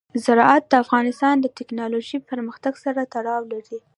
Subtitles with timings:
[0.25, 3.79] زراعت د افغانستان د تکنالوژۍ پرمختګ سره تړاو لري.